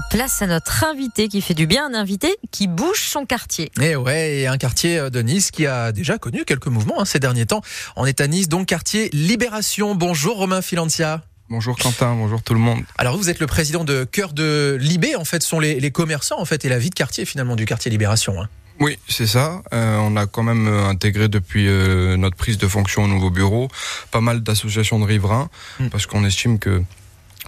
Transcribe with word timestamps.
Place 0.00 0.42
à 0.42 0.46
notre 0.46 0.84
invité 0.84 1.28
qui 1.28 1.40
fait 1.40 1.54
du 1.54 1.66
bien, 1.66 1.86
un 1.86 1.94
invité 1.94 2.36
qui 2.50 2.66
bouge 2.68 3.00
son 3.00 3.24
quartier. 3.24 3.66
Et 3.80 3.90
eh 3.92 3.96
ouais, 3.96 4.38
et 4.38 4.46
un 4.46 4.58
quartier 4.58 5.10
de 5.10 5.22
Nice 5.22 5.50
qui 5.50 5.66
a 5.66 5.90
déjà 5.90 6.18
connu 6.18 6.44
quelques 6.44 6.66
mouvements 6.66 7.00
hein, 7.00 7.04
ces 7.04 7.18
derniers 7.18 7.46
temps. 7.46 7.62
On 7.96 8.04
est 8.04 8.20
à 8.20 8.26
Nice, 8.26 8.48
donc 8.48 8.66
quartier 8.66 9.08
Libération. 9.12 9.94
Bonjour 9.94 10.36
Romain 10.36 10.60
Filancia. 10.60 11.22
Bonjour 11.48 11.78
Quentin, 11.78 12.14
bonjour 12.14 12.42
tout 12.42 12.54
le 12.54 12.60
monde. 12.60 12.82
Alors 12.98 13.16
vous 13.16 13.30
êtes 13.30 13.38
le 13.38 13.46
président 13.46 13.84
de 13.84 14.04
Cœur 14.04 14.32
de 14.32 14.76
Libé, 14.80 15.16
en 15.16 15.24
fait, 15.24 15.42
ce 15.42 15.48
sont 15.48 15.60
les, 15.60 15.90
commerçants 15.90 16.40
en 16.40 16.44
fait 16.44 16.64
et 16.64 16.68
la 16.68 16.78
vie 16.78 16.90
de 16.90 16.94
quartier 16.94 17.24
finalement 17.24 17.56
du 17.56 17.64
quartier 17.64 17.90
Libération. 17.90 18.42
Hein. 18.42 18.48
Oui, 18.80 18.98
c'est 19.08 19.26
ça. 19.26 19.62
Euh, 19.72 19.96
on 19.98 20.16
a 20.16 20.26
quand 20.26 20.42
même 20.42 20.66
euh, 20.66 20.88
intégré 20.88 21.28
depuis 21.28 21.68
euh, 21.68 22.16
notre 22.16 22.36
prise 22.36 22.58
de 22.58 22.68
fonction 22.68 23.04
au 23.04 23.06
nouveau 23.06 23.30
bureau 23.30 23.68
pas 24.10 24.20
mal 24.20 24.42
d'associations 24.42 24.98
de 24.98 25.04
riverains 25.04 25.48
hmm. 25.80 25.88
parce 25.88 26.06
qu'on 26.06 26.24
estime 26.24 26.58
que 26.58 26.82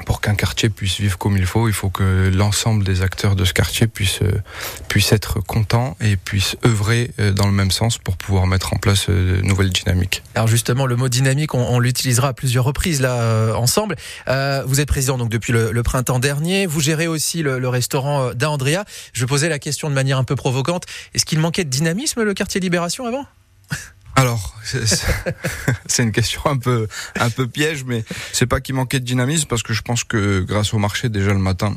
pour 0.06 0.20
qu'un 0.20 0.34
quartier 0.34 0.68
puisse 0.68 1.00
vivre 1.00 1.18
comme 1.18 1.36
il 1.36 1.46
faut, 1.46 1.68
il 1.68 1.74
faut 1.74 1.90
que 1.90 2.30
l'ensemble 2.34 2.84
des 2.84 3.02
acteurs 3.02 3.36
de 3.36 3.44
ce 3.44 3.52
quartier 3.52 3.86
puissent, 3.86 4.22
euh, 4.22 5.14
être 5.14 5.40
contents 5.40 5.96
et 6.00 6.16
puissent 6.16 6.56
œuvrer 6.64 7.10
euh, 7.18 7.32
dans 7.32 7.46
le 7.46 7.52
même 7.52 7.70
sens 7.70 7.98
pour 7.98 8.16
pouvoir 8.16 8.46
mettre 8.46 8.72
en 8.74 8.76
place 8.76 9.06
euh, 9.08 9.38
de 9.38 9.42
nouvelles 9.42 9.70
dynamiques. 9.70 10.22
Alors 10.34 10.48
justement, 10.48 10.86
le 10.86 10.96
mot 10.96 11.08
dynamique, 11.08 11.54
on, 11.54 11.78
l'utilisera 11.78 12.28
à 12.28 12.32
plusieurs 12.32 12.64
reprises 12.64 13.00
là 13.00 13.54
ensemble. 13.56 13.96
vous 14.26 14.80
êtes 14.80 14.88
président 14.88 15.16
donc 15.16 15.30
depuis 15.30 15.52
le, 15.52 15.82
printemps 15.82 16.18
dernier. 16.18 16.66
Vous 16.66 16.80
gérez 16.80 17.06
aussi 17.06 17.42
le, 17.42 17.58
le 17.58 17.68
restaurant 17.68 18.32
d'Andrea. 18.34 18.84
Je 19.12 19.24
posais 19.24 19.48
la 19.48 19.58
question 19.58 19.88
de 19.88 19.94
manière 19.94 20.18
un 20.18 20.24
peu 20.24 20.34
provocante. 20.34 20.84
Est-ce 21.14 21.24
qu'il 21.24 21.38
manquait 21.38 21.64
de 21.64 21.70
dynamisme 21.70 22.22
le 22.22 22.34
quartier 22.34 22.60
Libération 22.60 23.06
avant? 23.06 23.24
alors, 24.16 24.54
c'est 25.86 26.02
une 26.02 26.12
question 26.12 26.42
un 26.46 26.56
peu, 26.56 26.88
un 27.18 27.30
peu 27.30 27.46
piège, 27.46 27.84
mais 27.84 28.04
c'est 28.32 28.46
pas 28.46 28.60
qu'il 28.60 28.74
manquait 28.74 29.00
de 29.00 29.04
dynamisme 29.04 29.46
parce 29.48 29.62
que 29.62 29.72
je 29.72 29.82
pense 29.82 30.02
que 30.02 30.40
grâce 30.40 30.74
au 30.74 30.78
marché 30.78 31.08
déjà 31.08 31.32
le 31.32 31.38
matin, 31.38 31.76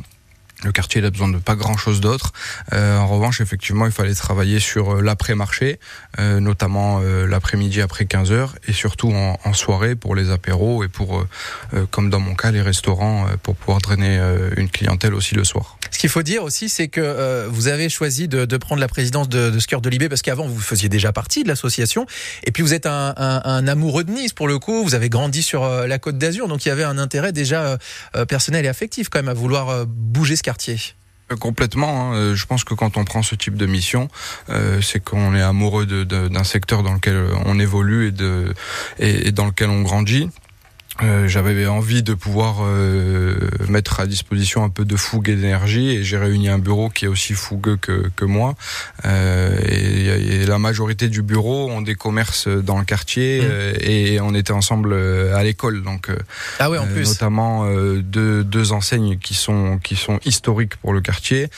le 0.63 0.71
quartier 0.71 1.01
il 1.01 1.05
a 1.05 1.09
besoin 1.09 1.29
de 1.29 1.37
pas 1.37 1.55
grand 1.55 1.77
chose 1.77 2.01
d'autre. 2.01 2.33
Euh, 2.73 2.97
en 2.97 3.07
revanche, 3.07 3.41
effectivement, 3.41 3.85
il 3.85 3.91
fallait 3.91 4.13
travailler 4.13 4.59
sur 4.59 4.97
euh, 4.97 5.01
l'après-marché, 5.01 5.79
euh, 6.19 6.39
notamment 6.39 6.99
l'après-midi 6.99 7.81
après 7.81 8.05
15 8.05 8.31
heures, 8.31 8.55
et 8.67 8.73
surtout 8.73 9.11
en, 9.11 9.53
soirée 9.53 9.95
pour 9.95 10.15
les 10.15 10.31
apéros 10.31 10.83
et 10.83 10.87
pour, 10.87 11.25
comme 11.91 12.09
dans 12.09 12.19
mon 12.19 12.35
cas, 12.35 12.51
les 12.51 12.61
restaurants 12.61 13.25
pour 13.43 13.55
pouvoir 13.55 13.79
drainer 13.79 14.17
une 14.55 14.69
clientèle 14.69 15.13
aussi 15.13 15.35
le 15.35 15.43
soir. 15.43 15.77
Ce 15.91 15.99
qu'il 15.99 16.09
faut 16.09 16.23
dire 16.23 16.43
aussi, 16.43 16.69
c'est 16.69 16.87
que 16.87 17.47
vous 17.47 17.67
avez 17.67 17.89
choisi 17.89 18.27
de, 18.27 18.57
prendre 18.57 18.81
la 18.81 18.87
présidence 18.87 19.29
de, 19.29 19.49
de 19.49 19.79
de 19.81 19.89
Libé 19.89 20.09
parce 20.09 20.21
qu'avant 20.21 20.47
vous 20.47 20.59
faisiez 20.59 20.89
déjà 20.89 21.11
partie 21.11 21.43
de 21.43 21.47
l'association, 21.47 22.05
et 22.43 22.51
puis 22.51 22.63
vous 22.63 22.73
êtes 22.73 22.85
un, 22.85 23.13
un, 23.17 23.67
amoureux 23.67 24.03
de 24.03 24.11
Nice 24.11 24.33
pour 24.33 24.47
le 24.47 24.59
coup. 24.59 24.83
Vous 24.83 24.95
avez 24.95 25.09
grandi 25.09 25.43
sur 25.43 25.67
la 25.67 25.99
Côte 25.99 26.17
d'Azur, 26.17 26.47
donc 26.47 26.65
il 26.65 26.69
y 26.69 26.71
avait 26.71 26.83
un 26.83 26.97
intérêt 26.97 27.31
déjà 27.31 27.77
personnel 28.27 28.65
et 28.65 28.69
affectif 28.69 29.09
quand 29.09 29.19
même 29.19 29.29
à 29.29 29.33
vouloir 29.33 29.85
bouger 29.85 30.35
ce 30.35 30.43
quartier 30.43 30.77
euh, 31.31 31.35
Complètement. 31.35 32.11
Hein. 32.11 32.15
Euh, 32.15 32.35
je 32.35 32.45
pense 32.45 32.63
que 32.63 32.73
quand 32.73 32.97
on 32.97 33.05
prend 33.05 33.23
ce 33.23 33.35
type 33.35 33.55
de 33.55 33.65
mission, 33.65 34.09
euh, 34.49 34.81
c'est 34.81 35.03
qu'on 35.03 35.35
est 35.35 35.41
amoureux 35.41 35.85
d'un 35.85 36.43
secteur 36.43 36.83
dans 36.83 36.93
lequel 36.93 37.27
on 37.45 37.59
évolue 37.59 38.07
et, 38.07 38.11
de, 38.11 38.53
et 38.99 39.31
dans 39.31 39.45
lequel 39.45 39.69
on 39.69 39.81
grandit. 39.81 40.29
Euh, 41.01 41.27
j'avais 41.27 41.65
envie 41.67 42.03
de 42.03 42.13
pouvoir 42.13 42.57
euh, 42.61 43.35
mettre 43.69 44.01
à 44.01 44.05
disposition 44.05 44.63
un 44.63 44.69
peu 44.69 44.83
de 44.83 44.97
fougue 44.97 45.29
et 45.29 45.35
d'énergie 45.35 45.89
et 45.91 46.03
j'ai 46.03 46.17
réuni 46.17 46.49
un 46.49 46.59
bureau 46.59 46.89
qui 46.89 47.05
est 47.05 47.07
aussi 47.07 47.33
fougueux 47.33 47.77
que, 47.77 48.11
que 48.15 48.25
moi 48.25 48.55
euh, 49.05 49.57
et, 49.67 50.45
la 50.45 50.59
majorité 50.59 51.07
du 51.07 51.21
bureau 51.21 51.69
ont 51.69 51.81
des 51.81 51.95
commerces 51.95 52.47
dans 52.47 52.77
le 52.77 52.83
quartier 52.83 53.41
mmh. 53.41 53.77
et 53.79 54.19
on 54.19 54.35
était 54.35 54.51
ensemble 54.51 54.93
à 54.93 55.43
l'école 55.43 55.81
donc 55.81 56.09
ah 56.59 56.69
ouais, 56.69 56.77
en 56.77 56.87
plus. 56.87 57.07
notamment 57.07 57.65
deux, 58.01 58.43
deux 58.43 58.71
enseignes 58.73 59.17
qui 59.17 59.33
sont 59.33 59.79
qui 59.81 59.95
sont 59.95 60.19
historiques 60.25 60.75
pour 60.75 60.93
le 60.93 61.01
quartier 61.01 61.49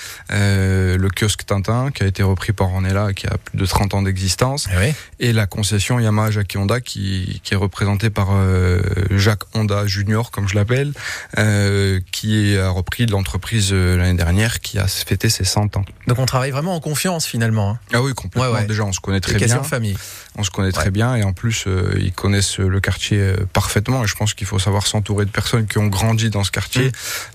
le 1.04 1.10
kiosque 1.10 1.46
Tintin 1.46 1.92
qui 1.92 2.04
a 2.04 2.08
été 2.08 2.24
repris 2.24 2.54
par 2.54 2.74
Ornella 2.74 3.14
qui 3.14 3.28
a 3.28 3.38
plus 3.38 3.58
de 3.58 3.66
30 3.66 3.94
ans 3.94 4.02
d'existence 4.02 4.68
ah 4.72 4.84
et 5.20 5.34
la 5.34 5.46
concession 5.46 6.00
Yamaha 6.00 6.32
Jackie 6.32 6.58
Honda 6.58 6.82
qui, 6.82 7.42
qui 7.44 7.54
est 7.54 7.58
représentée 7.58 8.10
par 8.10 8.30
Jacques 9.12 9.44
Honda 9.54 9.86
Junior, 9.86 10.32
comme 10.32 10.48
je 10.48 10.56
l'appelle, 10.56 10.94
euh, 11.38 12.00
qui 12.12 12.58
a 12.58 12.70
repris 12.70 13.06
l'entreprise 13.06 13.70
euh, 13.72 13.98
l'année 13.98 14.18
dernière, 14.18 14.60
qui 14.60 14.80
a 14.80 14.88
fêté 14.88 15.30
ses 15.30 15.44
100 15.44 15.78
ans. 15.78 15.86
Donc 16.08 16.20
on 16.20 16.26
travaille 16.26 16.52
vraiment 16.52 16.76
en 16.76 16.80
confiance 16.80 17.26
finalement. 17.26 17.72
Hein. 17.72 17.80
Ah 17.94 18.02
oui, 18.02 18.14
complètement. 18.14 18.62
Déjà, 18.64 18.84
on 18.84 18.94
se 18.94 19.00
connaît 19.00 19.20
très 19.20 19.36
bien. 19.36 19.64
famille. 19.64 19.98
On 20.36 20.44
se 20.44 20.50
connaît 20.50 20.72
très 20.72 20.90
bien 20.90 21.16
et 21.16 21.24
en 21.24 21.34
plus, 21.34 21.66
euh, 21.68 21.96
ils 22.00 22.12
connaissent 22.12 22.58
le 22.58 22.80
quartier 22.80 23.34
parfaitement. 23.54 24.04
Et 24.04 24.08
je 24.08 24.16
pense 24.16 24.34
qu'il 24.34 24.48
faut 24.48 24.60
savoir 24.60 24.88
s'entourer 24.88 25.26
de 25.26 25.32
personnes 25.32 25.68
qui 25.68 25.78
ont 25.78 25.88
grandi 25.88 26.30
dans 26.30 26.44
ce 26.44 26.52
quartier 26.52 26.88
mm. 26.88 26.92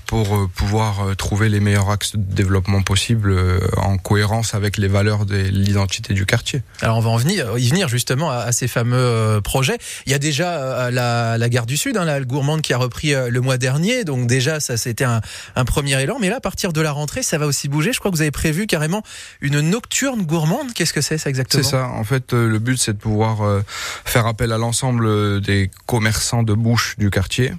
Pour 0.08 0.48
pouvoir 0.56 1.16
trouver 1.16 1.48
les 1.48 1.60
meilleurs 1.60 1.90
axes 1.90 2.16
de 2.16 2.34
développement 2.34 2.82
possibles 2.82 3.36
en 3.76 3.96
cohérence 3.98 4.54
avec 4.54 4.76
les 4.78 4.88
valeurs 4.88 5.26
de 5.26 5.36
l'identité 5.36 6.14
du 6.14 6.26
quartier. 6.26 6.62
Alors 6.80 6.96
on 6.96 7.00
va 7.00 7.10
en 7.10 7.16
venir, 7.16 7.58
y 7.58 7.68
venir 7.68 7.88
justement 7.88 8.30
à, 8.30 8.50
ces 8.52 8.68
fameux 8.68 9.40
projets. 9.44 9.78
Il 10.06 10.12
y 10.12 10.14
a 10.14 10.18
déjà 10.18 10.90
la, 10.90 11.38
la 11.38 11.48
gare 11.48 11.66
du 11.66 11.76
Sud, 11.76 11.96
hein, 11.96 12.04
la 12.04 12.20
gourmande 12.20 12.62
qui 12.62 12.72
a 12.72 12.78
repris 12.78 13.14
euh, 13.14 13.30
le 13.30 13.40
mois 13.40 13.58
dernier. 13.58 14.04
Donc 14.04 14.26
déjà, 14.26 14.60
ça 14.60 14.76
c'était 14.76 15.04
un, 15.04 15.20
premier 15.66 16.00
élan. 16.00 16.18
Mais 16.20 16.28
là, 16.28 16.36
à 16.36 16.40
partir 16.40 16.72
de 16.72 16.80
la 16.80 16.92
rentrée, 16.92 17.22
ça 17.22 17.38
va 17.38 17.46
aussi 17.46 17.68
bouger. 17.68 17.92
Je 17.92 17.98
crois 17.98 18.10
que 18.10 18.16
vous 18.16 18.22
avez 18.22 18.30
prévu 18.30 18.66
carrément 18.66 19.02
une 19.40 19.60
nocturne 19.60 20.22
gourmande. 20.22 20.72
Qu'est-ce 20.72 20.92
que 20.92 21.00
c'est 21.00 21.18
ça 21.18 21.28
exactement? 21.28 21.62
C'est 21.62 21.70
ça. 21.70 21.88
En 21.88 22.04
fait, 22.04 22.32
euh, 22.32 22.48
le 22.48 22.58
but 22.58 22.78
c'est 22.78 22.92
de 22.92 22.98
pouvoir 22.98 23.42
euh, 23.42 23.62
faire 24.04 24.26
appel 24.26 24.52
à 24.52 24.58
l'ensemble 24.58 25.40
des 25.40 25.70
commerçants 25.86 26.42
de 26.42 26.54
bouche 26.54 26.96
du 26.98 27.10
quartier 27.10 27.52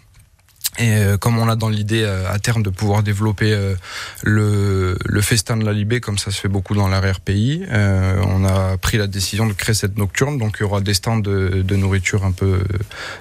et 0.79 0.95
euh, 0.95 1.17
comme 1.17 1.37
on 1.37 1.49
a 1.49 1.57
dans 1.57 1.67
l'idée 1.67 2.03
euh, 2.03 2.31
à 2.31 2.39
terme 2.39 2.63
de 2.63 2.69
pouvoir 2.69 3.03
développer 3.03 3.51
euh, 3.53 3.75
le, 4.23 4.97
le, 5.05 5.21
festin 5.21 5.57
de 5.57 5.65
la 5.65 5.73
Libé, 5.73 5.99
comme 5.99 6.17
ça 6.17 6.31
se 6.31 6.39
fait 6.39 6.47
beaucoup 6.47 6.73
dans 6.73 6.87
l'arrière-pays, 6.87 7.65
on 7.71 8.45
a 8.45 8.77
pris 8.77 8.97
la 8.97 9.07
décision 9.07 9.45
de 9.45 9.53
créer 9.53 9.75
cette 9.75 9.97
nocturne. 9.97 10.37
Donc 10.37 10.57
il 10.59 10.63
y 10.63 10.65
aura 10.65 10.79
des 10.79 10.93
stands 10.93 11.17
de, 11.17 11.61
de 11.63 11.75
nourriture 11.75 12.23
un 12.23 12.31
peu 12.31 12.61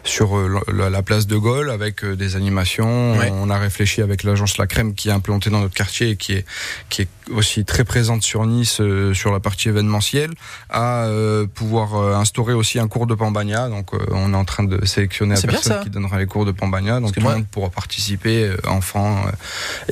sur 0.04 0.38
la, 0.68 1.02
place 1.02 1.26
de 1.26 1.36
Gaulle 1.36 1.70
avec 1.70 2.04
des 2.04 2.36
animations. 2.36 3.16
On 3.32 3.50
a 3.50 3.58
réfléchi 3.58 4.02
avec 4.02 4.22
l'agence 4.22 4.58
La 4.58 4.66
Crème 4.66 4.94
qui 4.94 5.08
est 5.08 5.12
implantée 5.12 5.50
dans 5.50 5.60
notre 5.60 5.74
quartier 5.74 6.10
et 6.10 6.16
qui 6.16 6.34
est, 6.34 6.44
qui 6.88 7.02
est 7.02 7.08
aussi 7.30 7.64
très 7.64 7.84
présente 7.84 8.22
sur 8.22 8.46
Nice 8.46 8.80
sur 9.12 9.32
la 9.32 9.40
partie 9.40 9.68
événementielle, 9.68 10.30
à 10.70 11.08
pouvoir 11.54 12.16
instaurer 12.16 12.54
aussi 12.54 12.78
un 12.78 12.88
cours 12.88 13.06
de 13.06 13.14
Pambagna. 13.14 13.68
Donc 13.68 13.90
on 14.10 14.32
est 14.32 14.36
en 14.36 14.44
train 14.44 14.64
de 14.64 14.84
sélectionner 14.84 15.34
la 15.34 15.42
personne 15.42 15.82
qui 15.82 15.90
donnera 15.90 16.18
les 16.18 16.26
cours 16.26 16.44
de 16.44 16.52
Pambagna. 16.52 17.00
Donc 17.00 17.16
pour 17.50 17.70
participer, 17.70 18.44
euh, 18.44 18.56
enfants 18.66 19.24
euh, 19.26 19.30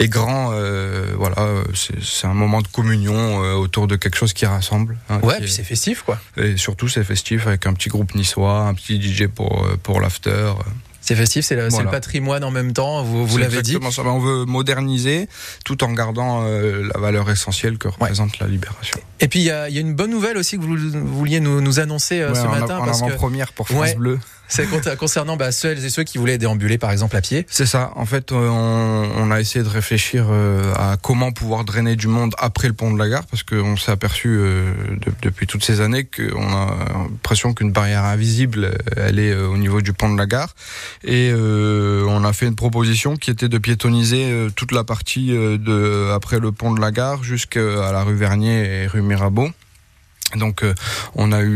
et 0.02 0.08
grands. 0.08 0.50
Euh, 0.52 1.12
voilà, 1.16 1.46
c'est 1.74 2.26
un 2.26 2.34
moment 2.34 2.62
de 2.62 2.68
communion 2.68 3.38
autour 3.56 3.86
de 3.86 3.96
quelque 3.96 4.16
chose 4.16 4.32
qui 4.32 4.46
rassemble. 4.46 4.96
Hein, 5.08 5.20
ouais, 5.22 5.38
puis 5.40 5.50
c'est 5.50 5.64
festif, 5.64 6.02
quoi. 6.02 6.18
Et 6.36 6.56
surtout, 6.56 6.88
c'est 6.88 7.04
festif 7.04 7.46
avec 7.46 7.66
un 7.66 7.72
petit 7.72 7.88
groupe 7.88 8.14
niçois, 8.14 8.60
un 8.60 8.74
petit 8.74 9.00
DJ 9.00 9.26
pour, 9.26 9.66
pour 9.82 10.00
l'after. 10.00 10.52
C'est 11.00 11.14
festif, 11.14 11.44
c'est 11.44 11.54
le, 11.54 11.90
patrimoine 11.90 12.42
en 12.42 12.50
même 12.50 12.72
temps, 12.72 13.04
vous, 13.04 13.24
vous 13.24 13.38
l'avez 13.38 13.62
dit. 13.62 13.78
Ça. 13.92 14.02
On 14.02 14.18
veut 14.18 14.44
moderniser 14.44 15.28
tout 15.64 15.84
en 15.84 15.92
gardant 15.92 16.44
la 16.44 16.98
valeur 16.98 17.30
essentielle 17.30 17.78
que 17.78 17.86
représente 17.86 18.40
la 18.40 18.48
libération. 18.48 18.98
Et 19.20 19.28
puis 19.28 19.38
il 19.38 19.44
y, 19.44 19.50
a, 19.50 19.68
une 19.68 19.94
bonne 19.94 20.10
nouvelle 20.10 20.36
aussi 20.36 20.56
que 20.56 20.62
vous, 20.62 20.76
vouliez 21.06 21.38
nous, 21.38 21.60
nous 21.60 21.78
annoncer 21.78 22.26
ce 22.34 22.46
matin. 22.46 22.78
En 22.78 22.88
avant-première 22.88 23.52
pour 23.52 23.68
France 23.68 23.94
Bleu. 23.94 24.18
C'est 24.48 24.68
concernant 24.96 25.36
bah, 25.36 25.50
celles 25.50 25.84
et 25.84 25.90
ceux 25.90 26.04
qui 26.04 26.18
voulaient 26.18 26.38
déambuler 26.38 26.78
par 26.78 26.92
exemple 26.92 27.16
à 27.16 27.20
pied 27.20 27.46
C'est 27.48 27.66
ça. 27.66 27.92
En 27.96 28.06
fait, 28.06 28.32
euh, 28.32 28.48
on, 28.48 29.30
a 29.30 29.40
essayé 29.40 29.64
de 29.64 29.68
réfléchir 29.68 30.28
euh, 30.30 30.72
à 30.74 30.96
comment 30.96 31.32
pouvoir 31.32 31.64
drainer 31.64 31.96
du 31.96 32.06
monde 32.06 32.34
après 32.38 32.68
le 32.68 32.74
pont 32.74 32.92
de 32.92 32.98
la 32.98 33.08
gare 33.08 33.24
parce 33.26 33.42
qu'on 33.42 33.76
s'est 33.76 33.90
aperçu 33.90 34.28
euh, 34.28 34.72
depuis 35.22 35.46
toutes 35.46 35.64
ces 35.64 35.80
années 35.80 36.04
qu'on 36.04 36.52
a 36.52 36.76
l'impression 36.92 37.54
qu'une 37.54 37.72
barrière 37.72 38.04
invisible, 38.04 38.76
elle 38.96 39.18
est 39.18 39.34
au 39.34 39.56
niveau 39.56 39.80
du 39.80 39.92
pont 39.92 40.12
de 40.12 40.18
la 40.18 40.26
gare. 40.26 40.54
Et 41.04 41.32
on 41.34 42.24
a 42.24 42.32
fait 42.32 42.46
une 42.46 42.56
proposition 42.56 43.16
qui 43.16 43.30
était 43.30 43.48
de 43.48 43.58
piétoniser 43.58 44.48
toute 44.54 44.72
la 44.72 44.84
partie 44.84 45.28
de 45.28 46.10
après 46.14 46.38
le 46.38 46.52
pont 46.52 46.72
de 46.72 46.80
la 46.80 46.92
gare 46.92 47.22
jusqu'à 47.22 47.92
la 47.92 48.02
rue 48.02 48.14
Vernier 48.14 48.82
et 48.82 48.86
rue 48.86 49.02
Mirabeau. 49.02 49.48
Donc 50.34 50.64
on 51.14 51.32
a 51.32 51.40
eu 51.40 51.54